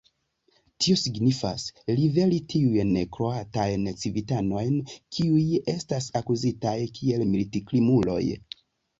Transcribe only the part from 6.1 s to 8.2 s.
akuzitaj kiel militkrimuloj.